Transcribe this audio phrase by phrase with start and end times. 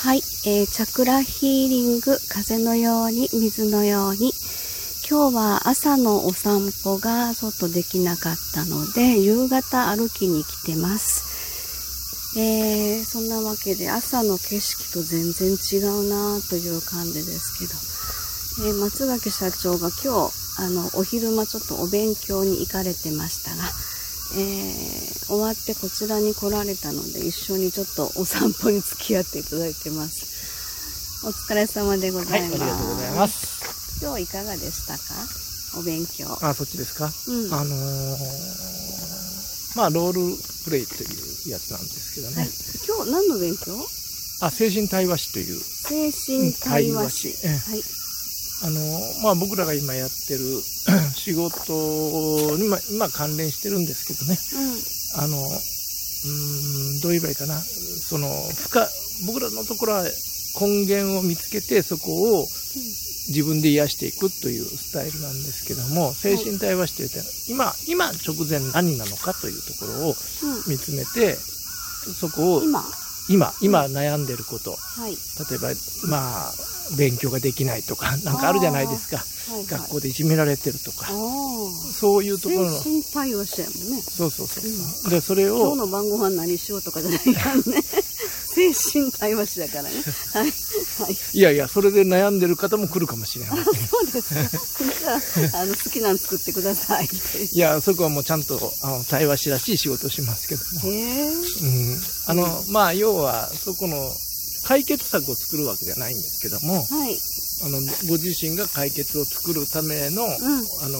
[0.00, 4.30] はい、えー、チャクラヒーリング、風のように、水のように。
[5.10, 12.38] 今日は朝のお散歩がちょっとできなかったので、夕方歩きに来てます。
[12.38, 23.64] えー、そんなわけで朝の景色と全然違うなという感じですけど、えー、松垣社長が今日、あの、お昼間ちょっとお勉強に行かれてましたが、
[24.34, 31.26] えー、終わってこちらに来られたので一緒にちょっとお散歩に付き合っていただいてます。
[31.26, 34.04] お疲れ様でございます、はい、ありがとうございます。
[34.04, 35.14] 今日いかがでしたか？
[35.78, 36.26] お勉強。
[36.40, 37.76] あそっちですか、うん、あのー、
[39.76, 42.48] まあロールプレイというやつなんですけどね、はい、
[42.86, 43.74] 今日何の勉強？
[44.40, 45.56] あ精神対話史という。
[45.58, 47.82] 精神対話史、うん、はい
[48.60, 48.80] あの
[49.22, 50.40] まあ、僕らが今やってる
[51.14, 54.36] 仕事に、まあ、今関連してるんですけどね、
[55.16, 57.60] うん、あのうんどう言えばいいかな。
[57.60, 58.88] その深
[59.26, 60.04] 僕らのところは
[60.60, 62.46] 根源を見つけてそこを
[63.28, 70.14] 自分で癒していくというスタイルなんですけども精神対話して今今直前何なのかというところを
[70.66, 71.34] 見つめて、
[72.08, 72.82] うん、そこを今。
[73.28, 75.68] 今今悩んでること、はい、例えば
[76.08, 76.52] まあ
[76.96, 79.24] 勉強ができないとかなんかあるじゃないですか、は
[79.56, 81.08] いはい、学校でいじめられてるとか。
[81.92, 82.70] そういうところの。
[82.70, 84.02] 精神対話者やもんね。
[84.02, 85.08] そうそうそう、う。
[85.08, 85.58] ん、でそれを。
[85.58, 87.62] 今日の晩ご飯何しようとかじゃないからね
[88.54, 89.90] 精神対話師だからね。
[90.32, 90.52] はい、はい、
[91.32, 93.64] いやいやそれで悩んでる方も来るかもしれない。
[93.64, 95.20] そうですか。
[95.40, 97.08] じゃああの好きなの作ってください。
[97.52, 100.92] いやそこはもうちゃんとあの対話師らしい仕事をしますけども。
[100.92, 104.10] へえ、うん、あのまあ要はそこの
[104.64, 107.18] 解決策を作るわけじゃないんですけども、はい、
[107.64, 110.98] あのご自身が解決を作るための,、うん、あの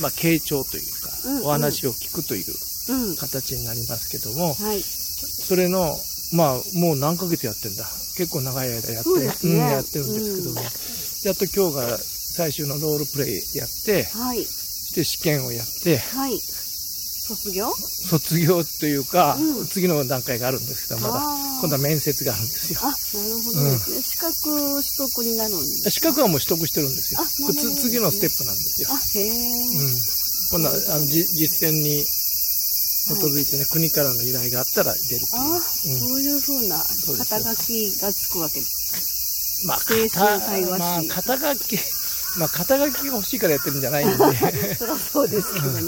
[0.00, 2.44] まあ、傾聴というか、うんうん、お話を聞くという
[2.88, 5.96] うん、形になりますけども、はい、それの
[6.32, 7.84] まあもう何ヶ月やってんだ。
[8.16, 9.32] 結構長い間やってる、ね。
[9.44, 16.38] うん、やってるんですけども、やっと今日が最終のロールプレイやって、はい、して試験をやって、はい、
[17.26, 17.72] 卒業？
[17.74, 19.66] 卒業というか、うん。
[19.66, 21.20] 次の段階があるんですけどまだ。
[21.60, 22.80] 今度は面接があるんですよ。
[22.82, 22.92] あな
[23.28, 27.20] るほどですね、資格取得になるんです資格はもう取得してるんですよ。
[27.20, 27.74] あなるほどですね。
[27.74, 29.96] つ次のステップなんですよ、あへえ、うん、
[30.50, 35.42] 今度はあのじ実践に基づいてね、国からの依頼があったら出るという。
[35.42, 35.60] あ、うん。
[35.60, 36.84] そういうふうな
[37.18, 39.78] 肩書きがつくわけですまあ、
[40.78, 41.78] まあ、肩書き、
[42.38, 44.16] まあ、肩書きが欲しいからやってるんじゃないんで、
[44.76, 45.82] そりゃそうですけどね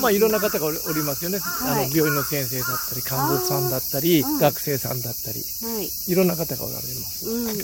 [0.00, 1.38] まあ、いろんな方がおりますよね。
[1.60, 1.84] はい。
[1.86, 4.38] あの、病院の先生だったり、看護師さんだったり、うん。
[4.38, 5.88] 学生さんだったり、はい。
[6.12, 7.26] いろんな方がおられます。
[7.26, 7.54] うんうんうん。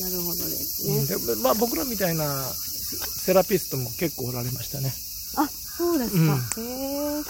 [0.00, 4.94] なるほどですね、でまあ、僕らみたいなセラピストも結構おられましたね。
[5.36, 7.22] あそうですか、へえ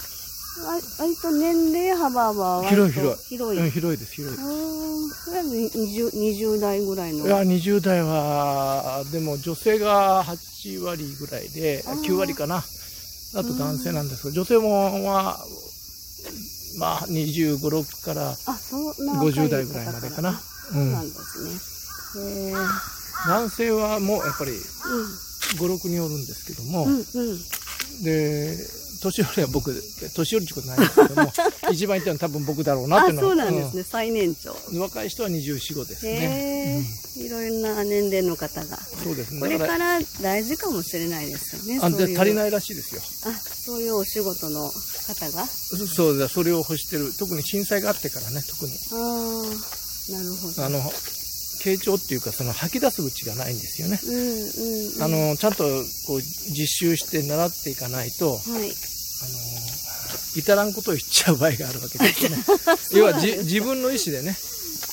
[0.95, 3.37] 割と年齢幅は広い広い。
[3.37, 3.59] 広い。
[3.59, 4.47] うん、広いです、広いです。
[4.47, 4.83] うん
[5.23, 7.25] それは 20, 20代ぐらいの。
[7.25, 12.01] いや、20代は、でも女性が8割ぐらいで、あー。
[12.01, 12.63] 9割かな。
[13.35, 15.45] あと男性なんですけど、女性も、まあ、
[16.79, 20.33] まあ、25、6からあそんな50代ぐらいまでかな。
[20.33, 21.05] そうなん。
[21.05, 22.53] ですね、
[23.27, 28.03] 男性はもうやっぱり5、6人おるんですけども、うんうんうん。
[28.03, 29.83] で、年寄りは僕、
[30.15, 31.33] 年寄りってことないんですけども、
[31.71, 33.27] 一番言ったのは多分僕だろうなっていうのは。
[33.27, 36.85] あそうなんですね、最年長うん若い人は24、5ですへね。
[37.17, 39.39] え、いろいろな年齢の方がうんそうですね。
[39.39, 43.01] これだから大事かもしれないですよねあで足りないらしいですよ。
[43.25, 45.43] あそういうお仕事の方が？
[45.43, 47.13] あそそうだ、それを欲してる。
[47.17, 48.73] 特に震災があってからね、特に。
[48.91, 48.95] あ
[50.09, 50.93] なるほどあの、
[51.63, 53.99] 傾聴っていうか、その吐き出す口がないんですよね。
[54.03, 55.63] うんうん、うん、あの、ちゃんと
[56.05, 58.41] こう実習して習っていかないと、はい。
[58.43, 58.69] あの、
[60.35, 62.43] 至らんことを言っちゃう場合があるわけですよね。
[62.91, 64.37] 要はじ自分の意思でね、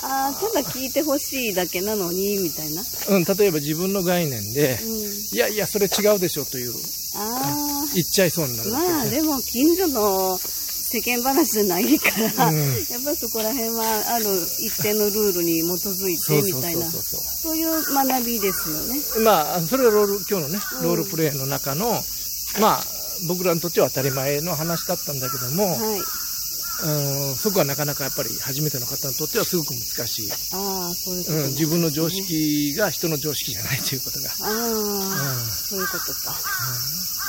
[0.03, 2.82] ああただ聞いてほしいだけなのにみたいな。
[3.09, 5.36] うん、例えば自分の概念で、うん。
[5.36, 6.75] いやいや、それ違うでしょという、
[7.16, 9.20] あ言っちゃいそうになあるわけまあですね。
[9.22, 10.41] でも近所の
[10.93, 14.25] 世間話じゃないから、うんやっぱそこら辺はある
[14.59, 19.01] 一定のルールに基づいてみたいなそういう学びですよね。
[19.25, 22.03] まあ、それがロール、今日のね、うんロールプレイの中の、
[22.60, 22.84] まあ、
[23.28, 26.01] 僕らにとっては当たり前の話だったんだけども、はい
[26.83, 30.33] うん、そこはなかなかやっぱり初めての方にとってはすごく難しい。
[30.53, 34.31] ああそういうことうん、自分の常識が人の常識じゃないということが。
[34.31, 36.34] ああ、そういうことか。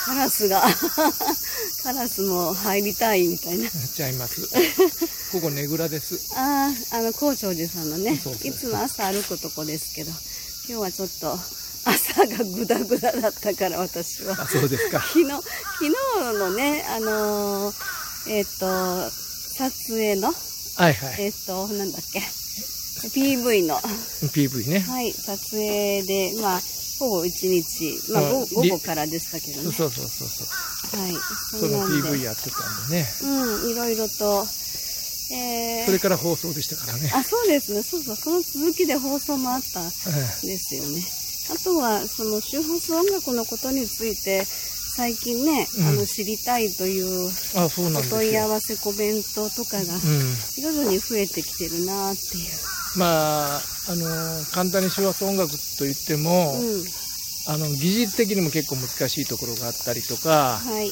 [0.06, 0.62] カラスが、
[1.83, 3.65] カラスも入りたいみたいな。
[3.65, 4.42] うん、ちゃいます。
[5.31, 6.19] ここねぐらです。
[6.36, 10.19] ああ、あの、高長寺さんのねそうそう、いつも朝歩くとこですけど、今
[10.68, 11.39] 日はちょっと、
[11.83, 14.36] 朝がグダグダだったから、私は。
[14.39, 15.00] あ、そうですか。
[15.07, 15.42] 昨日、昨
[15.86, 15.92] 日
[16.38, 17.75] のね、あのー
[18.27, 21.15] えっ、と、撮影の、はいはい。
[21.19, 22.21] えっ、と、なんだっけ、
[23.09, 24.80] PV の、PV ね。
[24.80, 26.62] はい、撮影で、まあ、
[27.00, 29.71] ほぼ一日、まあ、あ午後からでしたけどね。
[29.71, 30.44] そうそうそうそ
[30.98, 31.01] う。
[31.01, 31.13] はい。
[31.50, 33.07] その PV やってたんでね。
[33.24, 34.45] うん、いろいろと、
[35.33, 37.12] えー、それから放送でしたからね。
[37.15, 37.81] あ、そうですね。
[37.81, 38.15] そうそう。
[38.15, 39.89] その続きで放送もあったんえ
[40.45, 41.01] ですよね。
[41.50, 44.45] あとは、その周波数音楽のことについて、
[44.94, 48.06] 最近ね、うんあの、知りたいというえあ、そうなんお。
[48.06, 50.01] 問い合わせコメントとかが、うん。
[50.56, 52.70] 徐々に増えてきてるなっていう。
[52.98, 56.84] まあ、あの、簡単に周波数音楽と言っても、うん。
[57.48, 60.92] あの、技術的にも結構難しいところがあったりとか、はい。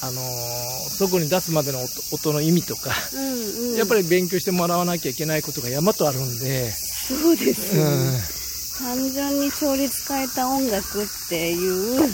[0.00, 0.20] あの、
[0.90, 3.76] そこに出すまでの音音の意味とか、うんうん。
[3.76, 7.82] やっぱり勉強してもらわなきゃいけないことが山とあるんで、そうですね。
[7.84, 8.38] ん。
[8.78, 12.10] 単純に調律変えた音楽っていう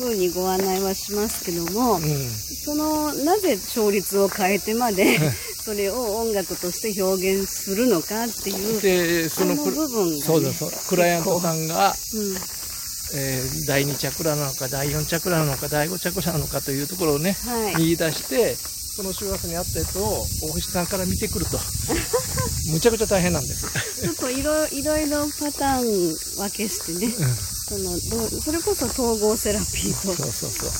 [0.00, 2.30] 風にご案内はしますけども、うん。
[2.64, 5.18] そのなぜ調律を変えてまで
[5.64, 10.58] それを音楽として表現するのかっていうで、その部分がねそうです。
[10.58, 12.36] そうクライアントさんが、うん
[13.12, 21.58] えー第2チャクラなのか、第4チャクラなのか、第5チャクラなのかというところをね、はい見出して、その周波数に合ったやつを大星さんから見てくると。
[22.70, 23.66] むちゃくちゃ大変なんです。
[24.00, 27.14] ちょっといろいろいろパターン分けしてね、
[27.70, 30.10] そのどうそれこそ統合セラピーと。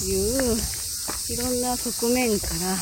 [0.04, 0.58] いう
[1.28, 2.78] いろんな側面からうん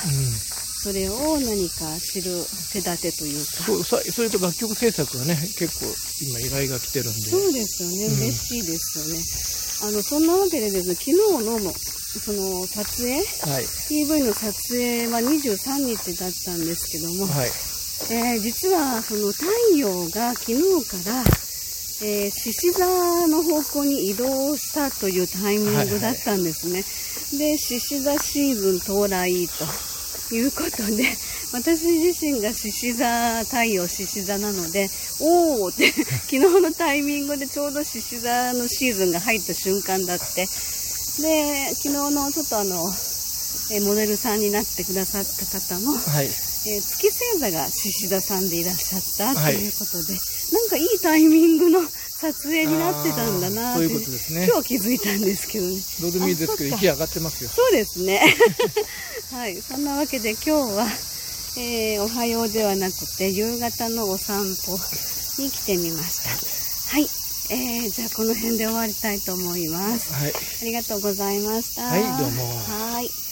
[0.81, 5.87] それを何か知る手立てというかそうさそれと楽曲制作がね、結構
[6.23, 7.21] 今依頼が来てるんで。
[7.21, 8.99] そうですよね、うん嬉しいです
[9.83, 13.17] よねあのそんなわけでですね昨日のもその撮影？
[13.19, 13.65] はい。
[13.65, 17.49] PV の撮影は23日だったんですけども、はい。
[18.11, 19.45] えー実はその太
[19.77, 21.23] 陽が昨日から、
[22.01, 26.85] えー獅子座の方向に移動したというタイミングだったんですね。
[27.39, 29.49] で、獅子座シーズン到来
[30.29, 31.05] ということで、
[31.53, 35.91] 私自身が獅子座、太陽獅子座なので、おーって、
[36.31, 40.47] 昨日のタイミングでちょうど獅子座のシーズンが入った瞬間だって、
[41.21, 42.95] で、昨日のちょっとあの、
[43.71, 46.27] えーモデルさんになってくださった方も、はい。
[46.27, 50.19] えー月星座が獅子座さんでいらっしゃったとはいいうことで、
[50.53, 54.47] なんかいいタイミングの撮影になってたんだなそういうことですね。
[54.51, 55.77] 今日気づいたんですけどね。
[56.01, 57.51] どうでもいいですけど、息上がってますよ。
[57.51, 58.35] そうですね。
[59.31, 60.87] はいそんなわけで今日は、
[61.59, 64.79] えーおはようではなくて夕方のお散歩
[65.43, 66.31] に来てみました。
[66.93, 67.09] はい、
[67.51, 70.13] えーじゃあこの辺で終わりたいと思います。
[70.13, 70.33] はい。
[70.63, 71.83] ありがとうございました。
[71.83, 72.49] はいどうも。
[72.67, 73.28] はい